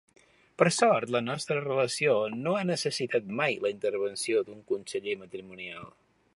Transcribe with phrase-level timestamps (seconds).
[0.61, 2.15] Per sort, la nostra relació
[2.47, 5.89] no ha necessitat mai la intervenció d'un conseller matrimonial.